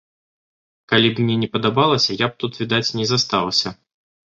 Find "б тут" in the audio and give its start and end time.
2.33-2.53